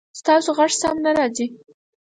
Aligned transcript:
ستاسو 0.19 0.49
غږ 0.57 0.71
سم 0.81 0.95
نه 1.05 1.11
راځي 1.17 1.47